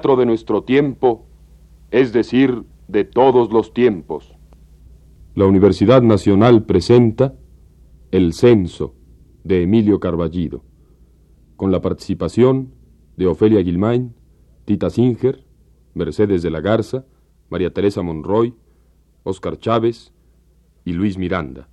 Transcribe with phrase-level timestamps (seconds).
[0.00, 1.26] de nuestro tiempo,
[1.90, 4.34] es decir, de todos los tiempos.
[5.34, 7.34] La Universidad Nacional presenta
[8.10, 8.94] El Censo
[9.44, 10.62] de Emilio Carballido,
[11.56, 12.72] con la participación
[13.16, 14.14] de Ofelia Guilmain,
[14.64, 15.44] Tita Singer,
[15.94, 17.04] Mercedes de la Garza,
[17.50, 18.54] María Teresa Monroy,
[19.22, 20.12] Óscar Chávez
[20.84, 21.68] y Luis Miranda.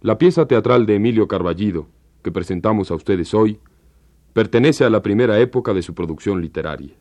[0.00, 1.86] La pieza teatral de Emilio Carballido,
[2.22, 3.60] que presentamos a ustedes hoy,
[4.34, 6.94] pertenece a la primera época de su producción literaria.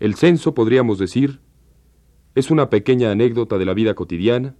[0.00, 1.40] El censo, podríamos decir,
[2.34, 4.54] es una pequeña anécdota de la vida cotidiana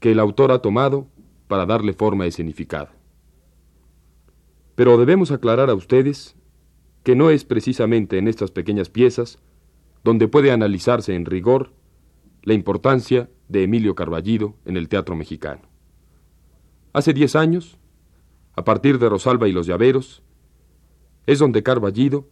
[0.00, 1.08] que el autor ha tomado
[1.46, 2.94] para darle forma escenificada.
[4.74, 6.36] Pero debemos aclarar a ustedes
[7.02, 9.38] que no es precisamente en estas pequeñas piezas
[10.04, 11.72] donde puede analizarse en rigor
[12.42, 15.62] la importancia de Emilio Carballido en el teatro mexicano.
[16.92, 17.78] Hace diez años,
[18.54, 20.22] a partir de Rosalba y los Llaveros,
[21.26, 22.28] es donde Carballido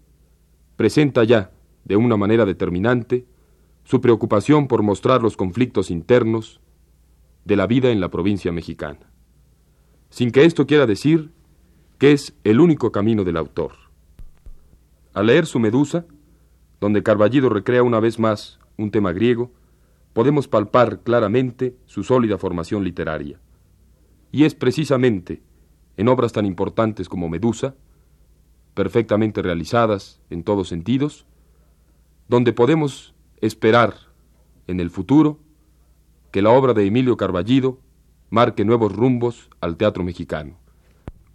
[0.77, 1.53] presenta ya,
[1.87, 3.27] de una manera determinante,
[3.85, 6.61] su preocupación por mostrar los conflictos internos
[7.45, 9.09] de la vida en la provincia mexicana,
[10.11, 11.31] sin que esto quiera decir
[11.99, 13.73] que es el único camino del autor.
[15.15, 16.07] Al leer su Medusa,
[16.81, 19.53] donde Carballido recrea una vez más un tema griego,
[20.13, 23.39] podemos palpar claramente su sólida formación literaria.
[24.33, 25.41] Y es precisamente
[25.97, 27.77] en obras tan importantes como Medusa,
[28.75, 31.27] perfectamente realizadas en todos sentidos,
[32.29, 33.95] donde podemos esperar
[34.67, 35.39] en el futuro
[36.33, 37.81] que la obra de Emilio Carballido
[38.31, 40.59] marque nuevos rumbos al teatro mexicano.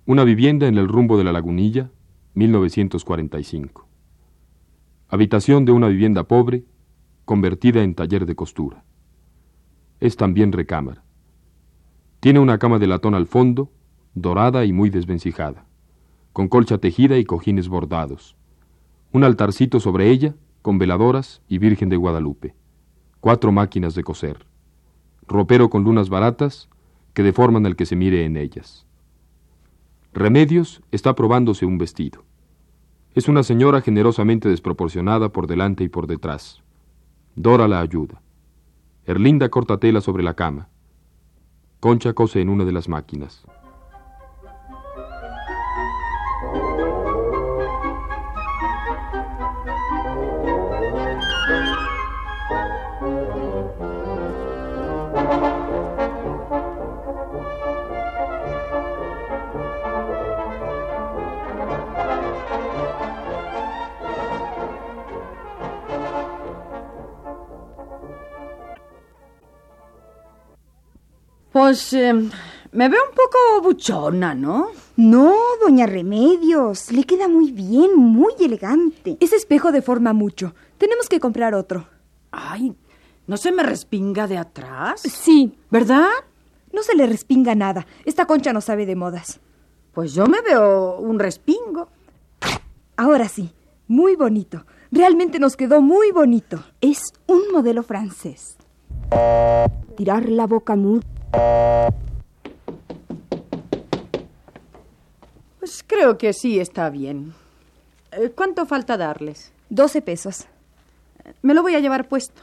[0.05, 1.89] Una vivienda en el rumbo de la lagunilla,
[2.33, 3.87] 1945.
[5.07, 6.65] Habitación de una vivienda pobre,
[7.25, 8.83] convertida en taller de costura.
[9.99, 11.03] Es también recámara.
[12.19, 13.71] Tiene una cama de latón al fondo,
[14.13, 15.65] dorada y muy desvencijada,
[16.33, 18.35] con colcha tejida y cojines bordados.
[19.11, 22.55] Un altarcito sobre ella con veladoras y Virgen de Guadalupe,
[23.19, 24.45] cuatro máquinas de coser,
[25.27, 26.69] ropero con lunas baratas
[27.13, 28.85] que deforman al que se mire en ellas.
[30.13, 32.23] Remedios está probándose un vestido.
[33.13, 36.63] Es una señora generosamente desproporcionada por delante y por detrás.
[37.35, 38.21] Dora la ayuda.
[39.05, 40.69] Erlinda corta tela sobre la cama.
[41.79, 43.45] Concha cose en una de las máquinas.
[71.61, 72.11] Pues eh,
[72.71, 74.69] me veo un poco buchona, ¿no?
[74.97, 79.15] No, doña Remedios, le queda muy bien, muy elegante.
[79.19, 80.55] Ese espejo deforma mucho.
[80.79, 81.87] Tenemos que comprar otro.
[82.31, 82.75] Ay,
[83.27, 85.01] ¿no se me respinga de atrás?
[85.01, 85.55] Sí.
[85.69, 86.09] ¿Verdad?
[86.73, 87.85] No se le respinga nada.
[88.05, 89.39] Esta concha no sabe de modas.
[89.93, 91.89] Pues yo me veo un respingo.
[92.97, 93.51] Ahora sí,
[93.87, 94.65] muy bonito.
[94.91, 96.63] Realmente nos quedó muy bonito.
[96.81, 98.57] Es un modelo francés.
[99.95, 101.01] Tirar la boca muy
[105.59, 107.33] Pues creo que sí está bien.
[108.11, 109.53] Eh, ¿Cuánto falta darles?
[109.69, 110.47] Doce pesos.
[111.41, 112.41] Me lo voy a llevar puesto.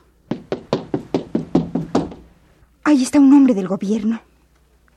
[2.84, 4.20] Ahí está un hombre del gobierno.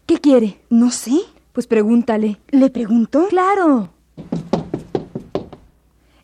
[0.06, 0.62] ¿Qué quiere?
[0.70, 1.20] No sé.
[1.52, 2.40] Pues pregúntale.
[2.52, 3.28] ¿Le pregunto?
[3.30, 3.90] Claro.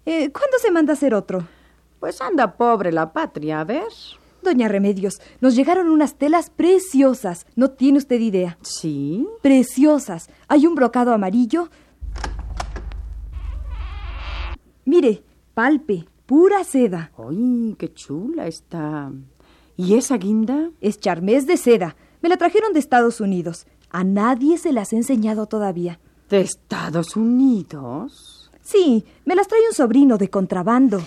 [0.05, 1.45] Eh, ¿Cuándo se manda a hacer otro?
[1.99, 3.87] Pues anda pobre la patria, a ver.
[4.47, 7.45] Doña Remedios, nos llegaron unas telas preciosas.
[7.57, 8.57] No tiene usted idea.
[8.61, 9.27] ¿Sí?
[9.41, 10.29] Preciosas.
[10.47, 11.67] Hay un brocado amarillo.
[14.85, 15.21] Mire,
[15.53, 17.11] palpe, pura seda.
[17.17, 19.11] ¡Ay, qué chula está!
[19.75, 20.69] ¿Y esa guinda?
[20.79, 21.97] Es charmés de seda.
[22.21, 23.67] Me la trajeron de Estados Unidos.
[23.89, 25.99] A nadie se las he enseñado todavía.
[26.29, 28.49] ¿De Estados Unidos?
[28.61, 31.01] Sí, me las trae un sobrino de contrabando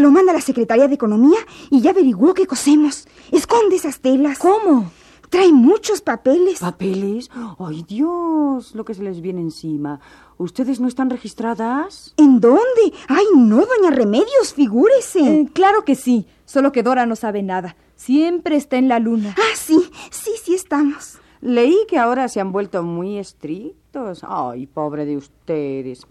[0.00, 1.38] lo manda la Secretaría de Economía
[1.70, 3.06] y ya averiguó que cosemos.
[3.30, 4.38] Esconde esas telas.
[4.38, 4.90] ¿Cómo?
[5.30, 6.58] Trae muchos papeles.
[6.58, 7.30] ¿Papeles?
[7.60, 8.74] ¡Ay, Dios!
[8.74, 10.00] Lo que se les viene encima.
[10.38, 12.14] ¿Ustedes no están registradas?
[12.16, 12.92] ¿En dónde?
[13.06, 14.54] ¡Ay, no, doña Remedios!
[14.54, 15.20] Figúrese.
[15.20, 16.26] Eh, claro que sí.
[16.46, 17.76] Solo que Dora no sabe nada.
[17.94, 19.36] Siempre está en la luna.
[19.38, 19.78] Ah, sí.
[20.10, 21.19] Sí, sí estamos.
[21.42, 24.22] Leí que ahora se han vuelto muy estrictos.
[24.28, 26.06] Ay, pobre de ustedes.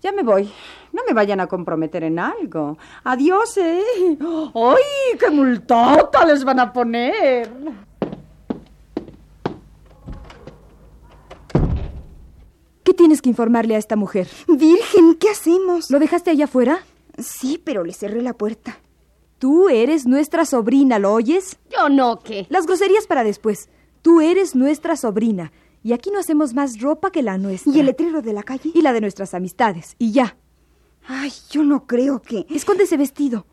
[0.00, 0.48] Ya me voy.
[0.92, 2.78] No me vayan a comprometer en algo.
[3.02, 3.82] Adiós, ¿eh?
[4.54, 7.50] ¡Ay, qué multota les van a poner!
[12.84, 14.28] ¿Qué tienes que informarle a esta mujer?
[14.46, 15.90] Virgen, ¿qué hacemos?
[15.90, 16.78] ¿Lo dejaste allá afuera?
[17.18, 18.78] Sí, pero le cerré la puerta.
[19.38, 21.58] Tú eres nuestra sobrina, ¿lo oyes?
[21.70, 22.46] Yo no, ¿qué?
[22.48, 23.68] Las groserías para después.
[24.08, 25.52] Tú eres nuestra sobrina.
[25.82, 27.70] Y aquí no hacemos más ropa que la nuestra.
[27.70, 28.70] ¿Y el letrero de la calle?
[28.72, 29.96] Y la de nuestras amistades.
[29.98, 30.38] Y ya.
[31.06, 32.46] Ay, yo no creo que...
[32.48, 33.44] Esconde ese vestido.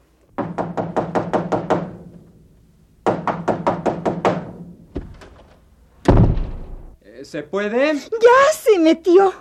[7.02, 7.96] Eh, ¿Se puede?
[7.96, 9.34] ¡Ya se metió!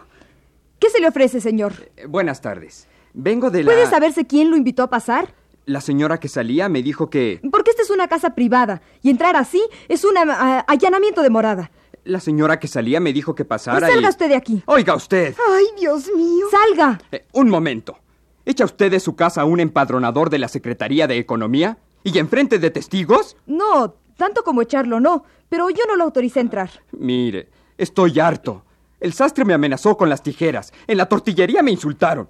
[0.81, 1.75] ¿Qué se le ofrece, señor?
[1.97, 2.89] Eh, buenas tardes.
[3.13, 3.71] Vengo de la...
[3.71, 5.33] ¿Puede saberse quién lo invitó a pasar?
[5.65, 7.35] La señora que salía me dijo que...
[7.35, 11.71] Esta es una casa privada y entrar así es un ah, allanamiento de morada.
[12.05, 14.63] La señora que salía me dijo que pasara Pues salga y- usted de aquí.
[14.67, 15.35] Oiga usted.
[15.49, 16.47] ¡Ay, Dios mío!
[16.51, 17.01] ¡Salga!
[17.11, 17.99] Eh, un momento.
[18.45, 21.79] ¿Echa usted de su casa a un empadronador de la Secretaría de Economía?
[22.03, 23.39] ¿Y enfrente de testigos?
[23.47, 26.71] No, tanto como echarlo no, pero yo no lo autoricé a entrar.
[26.93, 27.49] Mire,
[27.79, 28.65] estoy harto.
[29.01, 30.73] El sastre me amenazó con las tijeras.
[30.87, 32.29] En la tortillería me insultaron.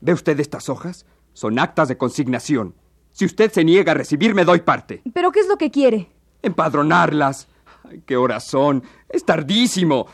[0.00, 1.04] ¿Ve usted estas hojas?
[1.34, 2.74] Son actas de consignación.
[3.12, 5.02] Si usted se niega a recibirme, doy parte.
[5.12, 6.10] ¿Pero qué es lo que quiere?
[6.42, 7.48] Empadronarlas.
[7.88, 8.82] Ay, qué horas son.
[9.08, 10.06] Es tardísimo.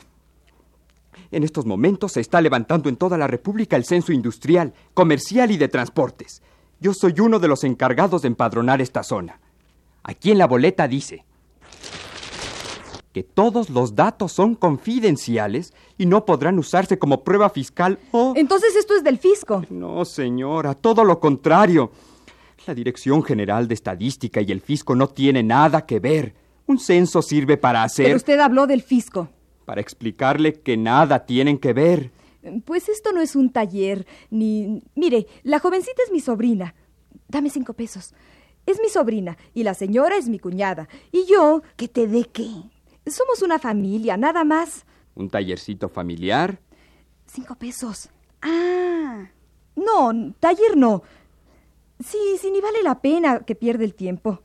[1.31, 5.57] En estos momentos se está levantando en toda la República el censo industrial, comercial y
[5.57, 6.43] de transportes.
[6.81, 9.41] Yo soy uno de los encargados de empadronar esta zona.
[10.03, 11.25] Aquí en la boleta dice
[13.13, 18.35] que todos los datos son confidenciales y no podrán usarse como prueba fiscal o...
[18.37, 19.65] Entonces esto es del fisco.
[19.71, 21.91] No, señora, todo lo contrario.
[22.67, 26.35] La Dirección General de Estadística y el Fisco no tienen nada que ver.
[26.67, 28.07] Un censo sirve para hacer...
[28.07, 29.29] Pero usted habló del fisco.
[29.65, 32.11] Para explicarle que nada tienen que ver.
[32.65, 34.83] Pues esto no es un taller, ni...
[34.95, 36.75] Mire, la jovencita es mi sobrina.
[37.29, 38.15] Dame cinco pesos.
[38.67, 40.89] Es mi sobrina y la señora es mi cuñada.
[41.13, 41.63] Y yo...
[41.77, 42.49] ¿Que te dé qué?
[43.07, 44.85] Somos una familia, nada más.
[45.15, 46.59] Un tallercito familiar.
[47.27, 48.09] Cinco pesos.
[48.43, 49.27] Ah,
[49.77, 51.03] No, taller no.
[52.05, 54.41] Sí, sí, ni vale la pena que pierde el tiempo.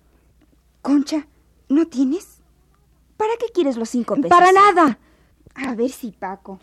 [0.81, 1.27] Concha,
[1.69, 2.41] ¿no tienes?
[3.17, 4.29] ¿Para qué quieres los cinco pesos?
[4.29, 4.97] Para nada.
[5.55, 6.59] A ver si Paco.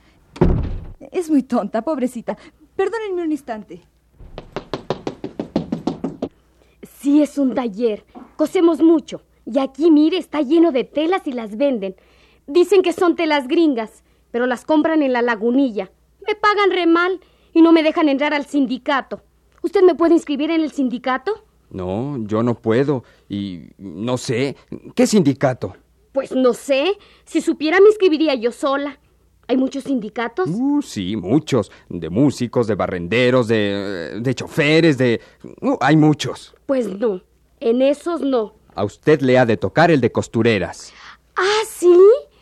[1.12, 2.36] Es muy tonta, pobrecita.
[2.74, 3.82] Perdónenme un instante.
[7.00, 8.04] Sí, es un taller.
[8.36, 9.22] Cosemos mucho.
[9.44, 11.96] Y aquí, mire, está lleno de telas y las venden.
[12.46, 15.90] Dicen que son telas gringas, pero las compran en la lagunilla.
[16.26, 17.20] Me pagan re mal
[17.52, 19.22] y no me dejan entrar al sindicato.
[19.62, 21.44] ¿Usted me puede inscribir en el sindicato?
[21.70, 23.04] No, yo no puedo.
[23.28, 24.56] Y no sé.
[24.94, 25.76] ¿Qué sindicato?
[26.12, 26.96] Pues no sé.
[27.24, 28.98] Si supiera, me inscribiría yo sola.
[29.46, 30.48] ¿Hay muchos sindicatos?
[30.50, 31.70] Uh, sí, muchos.
[31.88, 35.20] De músicos, de barrenderos, de, de choferes, de...
[35.62, 36.54] Uh, hay muchos.
[36.66, 37.22] Pues no.
[37.60, 38.54] En esos no.
[38.74, 40.92] A usted le ha de tocar el de costureras.
[41.34, 41.98] ¿Ah, sí?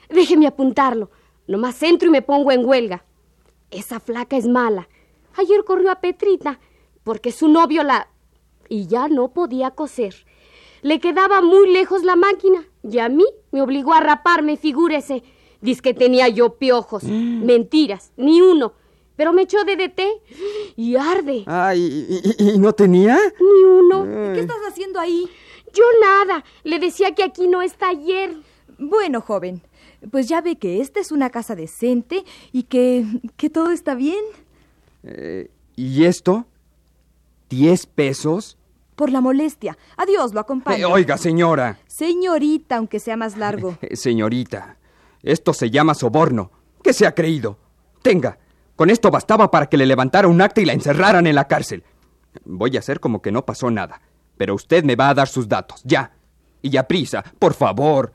[0.09, 1.11] Déjeme apuntarlo.
[1.47, 3.05] Nomás entro y me pongo en huelga.
[3.71, 4.89] Esa flaca es mala.
[5.37, 6.59] Ayer corrió a Petrita
[7.07, 8.09] porque su novio la...
[8.69, 10.13] y ya no podía coser.
[10.83, 15.23] Le quedaba muy lejos la máquina y a mí me obligó a raparme, figúrese.
[15.61, 17.05] Dice que tenía yo piojos.
[17.51, 18.73] Mentiras, ni uno.
[19.15, 20.01] Pero me echó DDT
[20.75, 21.45] y arde.
[21.47, 23.17] Ay, ¿y, y- y no tenía?
[23.41, 24.05] Ni uno.
[24.35, 25.29] ¿Qué estás haciendo ahí?
[25.73, 26.45] Yo nada.
[26.65, 28.35] Le decía que aquí no es taller.
[28.79, 29.63] Bueno, joven,
[30.11, 33.05] pues ya ve que esta es una casa decente y que,
[33.37, 34.25] que todo está bien.
[35.05, 36.47] Eh, ¿Y esto?
[37.49, 38.59] ¿Diez pesos?
[38.95, 39.77] Por la molestia.
[39.97, 40.79] Adiós, lo acompaño.
[40.79, 41.79] Eh, oiga, señora.
[41.87, 43.77] Señorita, aunque sea más largo.
[43.83, 44.79] Eh, señorita,
[45.23, 46.51] esto se llama soborno.
[46.83, 47.59] ¿Qué se ha creído?
[48.03, 48.39] Tenga,
[48.75, 51.85] con esto bastaba para que le levantara un acta y la encerraran en la cárcel.
[52.45, 54.01] Voy a hacer como que no pasó nada,
[54.37, 56.13] pero usted me va a dar sus datos, ya.
[56.63, 58.13] Y ya prisa, por favor.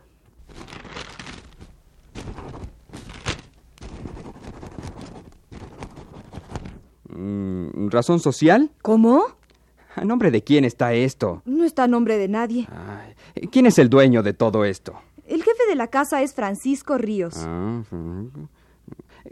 [7.90, 8.72] ¿Razón social?
[8.82, 9.26] ¿Cómo?
[9.96, 11.42] ¿A nombre de quién está esto?
[11.46, 12.68] No está a nombre de nadie.
[12.72, 14.94] Ay, ¿Quién es el dueño de todo esto?
[15.28, 17.36] El jefe de la casa es Francisco Ríos.
[17.38, 18.28] Ah, mm.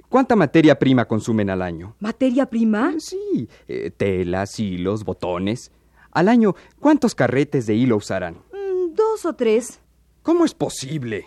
[0.08, 1.96] ¿Cuánta materia prima consumen al año?
[2.00, 2.94] ¿Materia prima?
[3.00, 5.72] Sí, eh, telas, hilos, botones.
[6.12, 8.36] Al año, ¿cuántos carretes de hilo usarán?
[8.54, 9.80] Mm, dos o tres.
[10.24, 11.26] ¿Cómo es posible?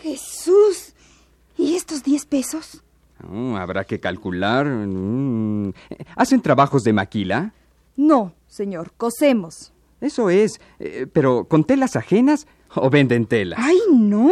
[0.00, 0.94] Jesús.
[1.56, 2.82] ¿Y estos diez pesos?
[3.28, 4.66] Mm, habrá que calcular.
[4.66, 5.72] Mm.
[6.16, 7.52] ¿Hacen trabajos de maquila?
[7.96, 9.72] No, señor, cosemos.
[10.00, 13.58] Eso es, eh, pero ¿con telas ajenas o venden telas?
[13.62, 14.30] Ay, no.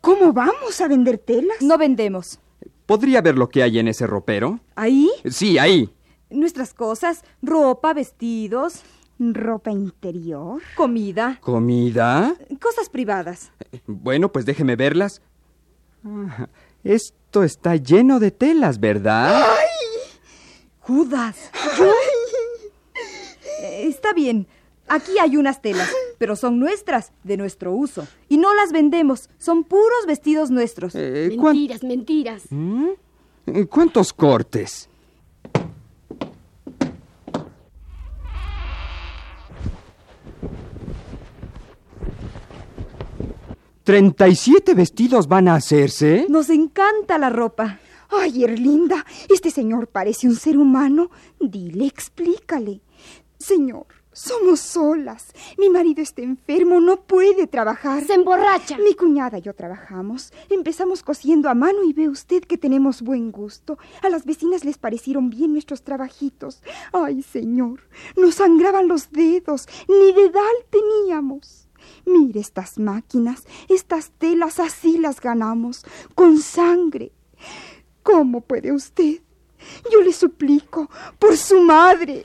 [0.00, 1.62] ¿Cómo vamos a vender telas?
[1.62, 2.38] No vendemos.
[2.86, 4.58] ¿Podría ver lo que hay en ese ropero?
[4.74, 5.94] Ahí, Sí, ahí.
[6.28, 8.82] nuestras cosas, ropa, vestidos,
[9.18, 10.60] ¿Ropa interior?
[10.74, 12.34] comida, ¿Comida?
[12.60, 13.52] cosas privadas.
[13.86, 15.22] Bueno, pues déjeme verlas.
[16.84, 19.44] Esto está lleno de telas, ¿verdad?
[20.80, 21.36] Judas.
[21.78, 21.92] ¿Yo?
[23.62, 24.46] Eh, Está bien.
[24.88, 28.06] Aquí hay unas telas, pero son nuestras, de nuestro uso.
[28.28, 29.30] Y no las vendemos.
[29.38, 30.94] Son puros vestidos nuestros.
[30.94, 32.42] Eh, ¿cuán- Mentiras, mentiras.
[32.50, 32.88] ¿Mm?
[33.70, 34.88] ¿Cuántos cortes?
[43.84, 46.26] ¿Treinta y siete vestidos van a hacerse?
[46.28, 47.80] Nos encanta la ropa.
[48.10, 51.10] Ay, Erlinda, este señor parece un ser humano.
[51.40, 52.80] Dile, explícale.
[53.40, 55.32] Señor, somos solas.
[55.58, 58.04] Mi marido está enfermo, no puede trabajar.
[58.04, 58.78] Se emborracha.
[58.78, 60.32] Mi cuñada y yo trabajamos.
[60.48, 63.78] Empezamos cosiendo a mano y ve usted que tenemos buen gusto.
[64.00, 66.62] A las vecinas les parecieron bien nuestros trabajitos.
[66.92, 67.80] Ay, señor,
[68.16, 69.66] nos sangraban los dedos.
[69.88, 71.68] Ni dedal teníamos.
[72.04, 75.84] Mire estas máquinas, estas telas así las ganamos,
[76.14, 77.12] con sangre.
[78.02, 79.20] ¿Cómo puede usted?
[79.92, 82.24] Yo le suplico, por su madre,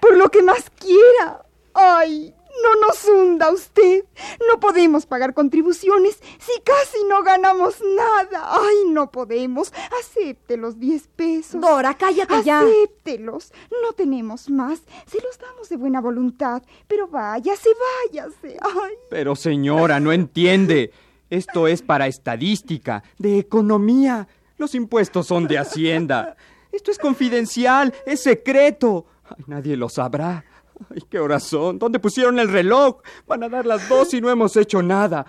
[0.00, 1.44] por lo que más quiera.
[1.74, 4.04] Ay, no nos hunda usted.
[4.48, 8.48] No podemos pagar contribuciones si casi no ganamos nada.
[8.50, 9.72] Ay, no podemos.
[10.00, 11.60] Acepte los diez pesos.
[11.60, 12.60] Dora, cállate ya.
[12.60, 13.52] Acéptelos.
[13.82, 14.80] No tenemos más.
[15.06, 16.62] Se los damos de buena voluntad.
[16.86, 17.70] Pero váyase,
[18.10, 18.58] váyase.
[18.60, 18.94] Ay.
[19.10, 20.92] Pero señora, no entiende.
[21.30, 24.28] Esto es para estadística, de economía.
[24.58, 26.36] Los impuestos son de Hacienda.
[26.70, 29.06] Esto es confidencial, es secreto.
[29.24, 30.44] Ay, nadie lo sabrá.
[30.90, 31.78] Ay, qué horas son.
[31.78, 33.02] ¿Dónde pusieron el reloj?
[33.26, 35.26] Van a dar las dos y no hemos hecho nada.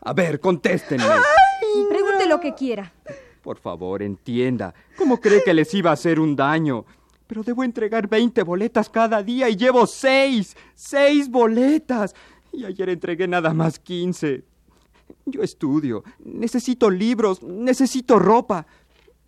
[0.00, 1.04] A ver, contéstenme.
[1.88, 2.92] Pregunte lo que quiera.
[3.42, 4.74] Por favor, entienda.
[4.96, 6.84] ¿Cómo cree que les iba a hacer un daño?
[7.26, 10.56] Pero debo entregar 20 boletas cada día y llevo seis.
[10.74, 12.14] ¡Seis boletas!
[12.52, 14.44] Y ayer entregué nada más 15.
[15.26, 16.04] Yo estudio.
[16.24, 17.42] Necesito libros.
[17.42, 18.66] Necesito ropa.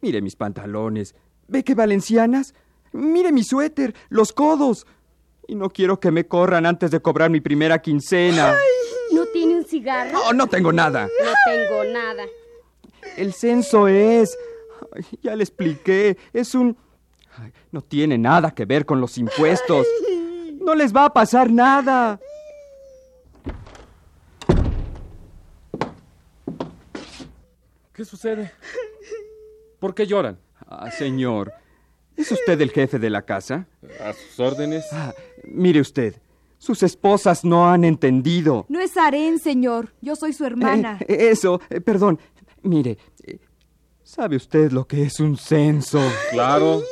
[0.00, 1.14] Mire mis pantalones.
[1.48, 2.54] ¿Ve qué valencianas?
[2.92, 3.94] Mire mi suéter.
[4.08, 4.86] Los codos.
[5.48, 8.54] Y no quiero que me corran antes de cobrar mi primera quincena.
[9.12, 10.12] ¿No tiene un cigarro?
[10.12, 11.06] No, no tengo nada.
[11.06, 12.24] No tengo nada.
[13.16, 14.36] El censo es...
[14.92, 16.16] Ay, ya le expliqué.
[16.32, 16.76] Es un...
[17.38, 19.86] Ay, no tiene nada que ver con los impuestos.
[20.60, 22.18] No les va a pasar nada.
[27.92, 28.52] ¿Qué sucede?
[29.78, 30.38] ¿Por qué lloran?
[30.66, 31.52] Ah, señor.
[32.16, 33.66] ¿Es usted el jefe de la casa?
[34.00, 34.84] A sus órdenes.
[34.92, 35.14] Ah,
[35.46, 36.16] mire usted.
[36.58, 38.66] Sus esposas no han entendido.
[38.68, 39.92] No es harén, señor.
[40.00, 40.98] Yo soy su hermana.
[41.06, 42.18] Eh, eso, eh, perdón.
[42.62, 43.38] Mire, eh,
[44.02, 46.00] ¿sabe usted lo que es un censo?
[46.32, 46.82] Claro.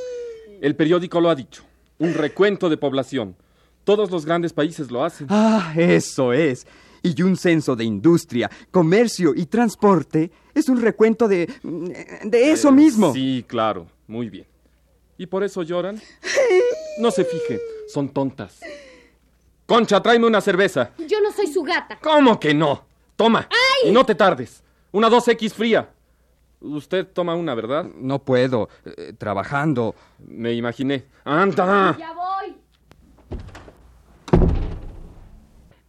[0.61, 1.65] El periódico lo ha dicho.
[1.99, 3.37] Un recuento de población.
[3.85, 5.27] Todos los grandes países lo hacen.
[5.31, 6.67] Ah, eso es.
[7.03, 11.53] Y un censo de industria, comercio y transporte es un recuento de...
[11.63, 13.13] de eso mismo.
[13.13, 13.87] Sí, claro.
[14.07, 14.47] Muy bien.
[15.19, 16.01] ¿Y por eso lloran?
[16.99, 17.61] No se fije.
[17.89, 18.61] Son tontas.
[19.67, 20.91] Concha, tráeme una cerveza.
[21.09, 21.99] Yo no soy su gata.
[22.03, 22.85] ¿Cómo que no?
[23.17, 23.49] Toma.
[23.85, 24.63] Y no te tardes.
[24.93, 25.91] Una 2X fría.
[26.61, 27.85] Usted toma una, ¿verdad?
[27.97, 28.69] No puedo.
[28.85, 29.95] eh, trabajando.
[30.27, 31.05] Me imaginé.
[31.25, 31.97] ¡Anda!
[31.99, 32.57] Ya voy.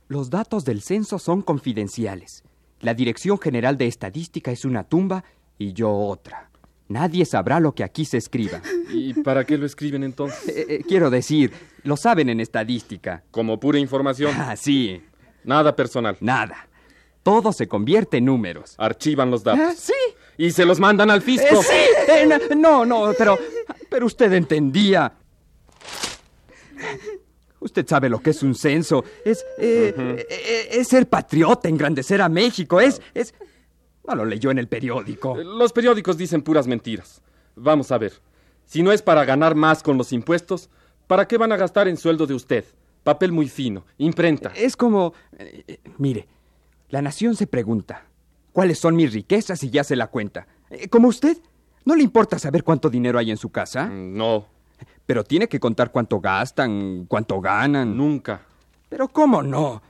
[0.08, 2.44] Los datos del censo son confidenciales.
[2.82, 5.24] La Dirección General de Estadística es una tumba
[5.58, 6.45] y yo otra.
[6.88, 8.62] Nadie sabrá lo que aquí se escriba.
[8.94, 10.48] ¿Y para qué lo escriben entonces?
[10.50, 11.51] Eh, eh, quiero decir,
[11.84, 13.24] lo saben en estadística.
[13.32, 14.34] Como pura información.
[14.38, 15.01] Ah, sí,
[15.44, 16.18] Nada personal.
[16.22, 16.68] nada.
[17.24, 18.75] Todo se convierte en números.
[18.77, 19.62] Archivan los datos.
[19.63, 19.94] Ah, sí.
[20.38, 21.62] Y se los mandan al Eh, fisco.
[21.63, 21.75] sí.
[22.08, 23.38] Eh, no, no, pero,
[23.89, 25.12] pero usted entendía.
[27.60, 29.04] Usted sabe lo que es un censo.
[29.24, 32.80] Es, eh, eh, es ser patriota, engrandecer a México.
[32.80, 33.34] Es, es.
[34.08, 35.36] No lo leyó en el periódico.
[35.38, 37.22] Los periódicos dicen puras mentiras.
[37.56, 38.14] Vamos a ver.
[38.66, 40.70] Si no es para ganar más con los impuestos,
[41.08, 42.66] ¿para qué van a gastar en sueldo de usted?
[43.04, 44.52] Papel muy fino, imprenta.
[44.56, 45.14] Es como.
[45.38, 46.28] eh, eh, mire,
[46.90, 48.06] la nación se pregunta:
[48.52, 50.48] ¿cuáles son mis riquezas y ya se la cuenta?
[50.72, 51.38] Eh, como usted,
[51.86, 53.86] ¿no le importa saber cuánto dinero hay en su casa?
[53.86, 54.48] Mm, No,
[55.06, 57.96] Pero tiene que contar cuánto gastan, cuánto ganan.
[57.96, 58.42] nunca.
[58.90, 59.82] Pero ¿cómo no?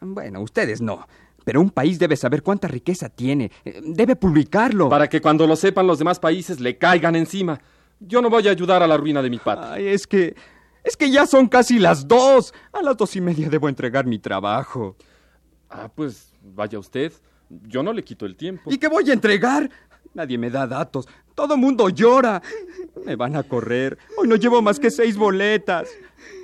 [0.00, 1.06] Bueno, ustedes no.
[1.50, 3.50] Pero un país debe saber cuánta riqueza tiene.
[3.64, 4.88] Eh, Debe publicarlo.
[4.88, 7.60] Para que cuando lo sepan los demás países le caigan encima.
[7.98, 9.72] Yo no voy a ayudar a la ruina de mi patria.
[9.72, 10.36] Ay, es que.
[10.84, 12.54] Es que ya son casi las dos.
[12.72, 14.94] A las dos y media debo entregar mi trabajo.
[15.68, 17.12] Ah, pues vaya usted.
[17.66, 18.70] Yo no le quito el tiempo.
[18.70, 19.68] ¿Y qué voy a entregar?
[20.14, 21.08] Nadie me da datos.
[21.34, 22.40] Todo mundo llora.
[23.04, 23.98] Me van a correr.
[24.16, 25.88] Hoy no llevo más que seis boletas.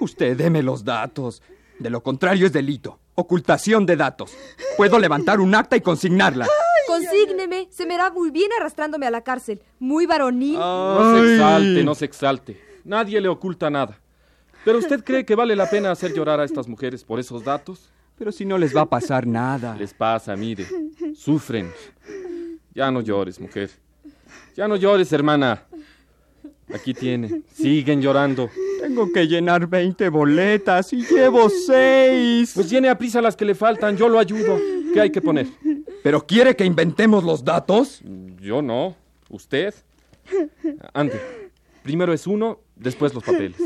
[0.00, 1.44] Usted deme los datos.
[1.78, 2.98] De lo contrario es delito.
[3.14, 4.32] Ocultación de datos.
[4.76, 6.46] Puedo levantar un acta y consignarla.
[6.86, 7.68] consígneme.
[7.70, 9.60] Se me hará muy bien arrastrándome a la cárcel.
[9.78, 10.58] Muy varonil.
[10.58, 12.60] No se exalte, no se exalte.
[12.84, 13.98] Nadie le oculta nada.
[14.64, 17.90] ¿Pero usted cree que vale la pena hacer llorar a estas mujeres por esos datos?
[18.18, 19.76] Pero si no les va a pasar nada.
[19.76, 20.66] Les pasa, mire.
[21.14, 21.70] Sufren.
[22.74, 23.70] Ya no llores, mujer.
[24.54, 25.62] Ya no llores, hermana.
[26.72, 27.42] Aquí tiene.
[27.52, 28.50] Siguen llorando.
[28.80, 32.52] Tengo que llenar 20 boletas y llevo 6.
[32.54, 33.96] Pues llene a prisa las que le faltan.
[33.96, 34.58] Yo lo ayudo.
[34.92, 35.46] ¿Qué hay que poner?
[36.02, 38.00] ¿Pero quiere que inventemos los datos?
[38.40, 38.96] Yo no.
[39.28, 39.74] ¿Usted?
[40.92, 41.20] Ande.
[41.82, 43.60] Primero es uno, después los papeles.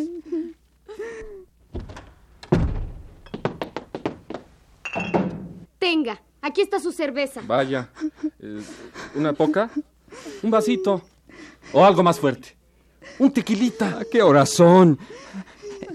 [5.78, 7.40] Tenga, aquí está su cerveza.
[7.46, 7.88] Vaya.
[8.40, 8.60] Eh,
[9.14, 9.70] ¿Una poca?
[10.42, 11.02] Un vasito.
[11.72, 12.59] O algo más fuerte.
[13.18, 13.98] Un tequilita.
[14.00, 14.22] ¿A qué?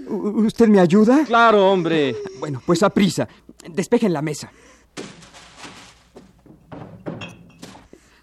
[0.08, 1.24] ¿U- ¿Usted me ayuda?
[1.26, 2.14] Claro, hombre.
[2.38, 3.28] Bueno, pues a prisa.
[3.68, 4.50] Despejen la mesa.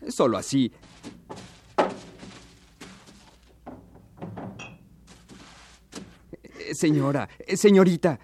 [0.09, 0.71] Solo así.
[6.59, 8.19] Eh, Señora, eh, señorita,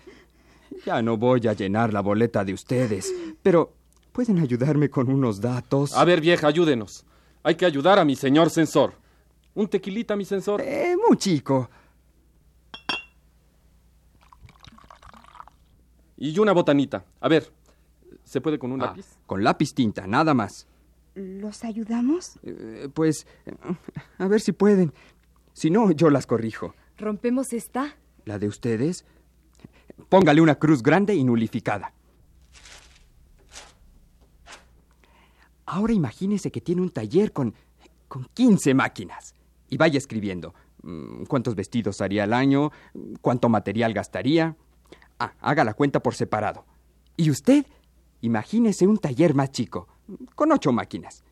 [0.86, 3.74] ya no voy a llenar la boleta de ustedes, pero
[4.12, 5.94] ¿pueden ayudarme con unos datos?
[5.94, 7.06] A ver, vieja, ayúdenos.
[7.44, 8.94] Hay que ayudar a mi señor censor.
[9.56, 10.62] Un tequilita, mi censor.
[10.62, 11.70] Eh, muy chico.
[16.18, 17.06] Y una botanita.
[17.22, 17.52] A ver,
[18.24, 19.06] ¿se puede con un Ah, lápiz?
[19.26, 20.68] con lápiz tinta, nada más.
[21.16, 22.38] ¿Los ayudamos?
[22.44, 23.26] Eh, pues,
[24.18, 24.94] a ver si pueden.
[25.54, 26.76] Si no, yo las corrijo.
[26.98, 27.96] ¿Rompemos esta?
[28.26, 29.06] ¿La de ustedes?
[30.10, 31.94] Póngale una cruz grande y nulificada.
[35.66, 37.54] Ahora imagínese que tiene un taller con,
[38.08, 39.36] con 15 máquinas.
[39.70, 40.54] Y vaya escribiendo.
[40.84, 42.72] mm, ¿Cuántos vestidos haría al año?
[43.22, 44.56] ¿Cuánto material gastaría?
[45.20, 46.66] Ah, haga la cuenta por separado.
[47.18, 47.66] ¿Y usted?
[48.22, 49.88] Imagínese un taller más chico,
[50.36, 51.24] con ocho máquinas.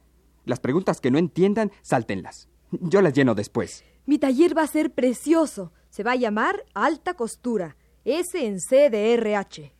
[0.45, 2.47] Las preguntas que no entiendan, sáltenlas.
[2.71, 3.83] Yo las lleno después.
[4.05, 5.71] Mi taller va a ser precioso.
[5.89, 7.75] Se va a llamar Alta Costura.
[8.05, 9.73] S en C de RH.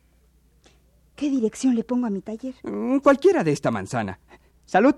[1.16, 2.54] ¿Qué dirección le pongo a mi taller?
[2.62, 4.18] Mm, Cualquiera de esta manzana.
[4.66, 4.94] Salud.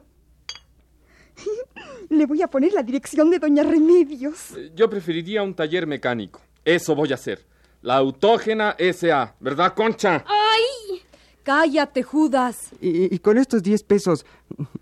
[2.11, 4.51] Le voy a poner la dirección de Doña Remedios.
[4.57, 6.41] Eh, Yo preferiría un taller mecánico.
[6.65, 7.47] Eso voy a hacer.
[7.83, 9.35] La Autógena S.A.
[9.41, 10.25] ¿Verdad, Concha?
[10.27, 11.01] ¡Ay!
[11.45, 12.71] Cállate, Judas.
[12.81, 14.27] Y, y con estos 10 pesos,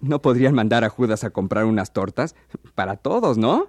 [0.00, 2.34] ¿no podrían mandar a Judas a comprar unas tortas?
[2.74, 3.68] Para todos, ¿no?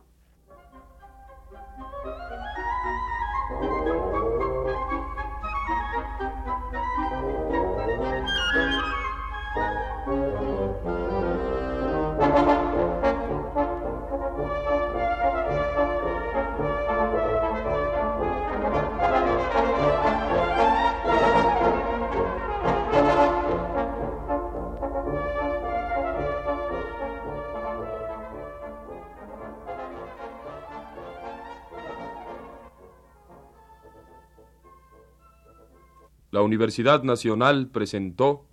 [36.50, 38.48] Universidad Nacional presentó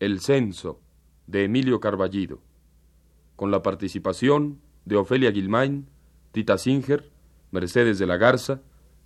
[0.00, 0.82] El Censo
[1.26, 2.40] de Emilio Carballido,
[3.36, 5.88] con la participación de Ofelia Guilmain,
[6.32, 7.10] Tita Singer,
[7.50, 8.60] Mercedes de la Garza,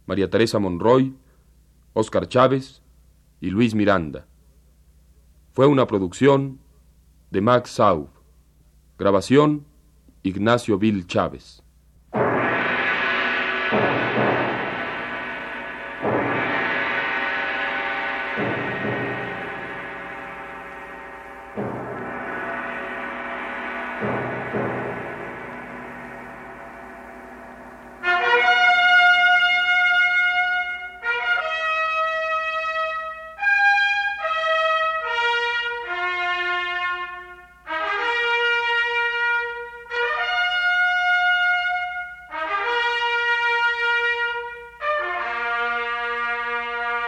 [0.07, 1.15] María Teresa Monroy,
[1.93, 2.83] Óscar Chávez
[3.41, 4.27] y Luis Miranda.
[5.53, 6.59] Fue una producción
[7.31, 8.09] de Max Saub.
[8.99, 9.67] Grabación
[10.25, 11.63] Ignacio Vil Chávez.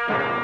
[0.09, 0.38] Thank you.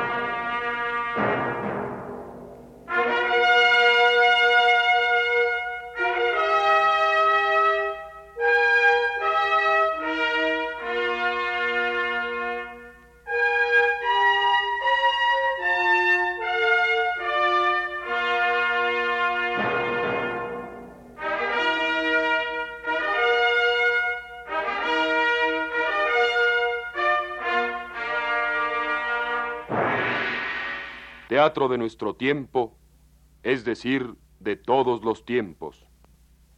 [31.44, 32.74] Teatro de nuestro tiempo,
[33.42, 35.63] es decir, de todos los tiempos.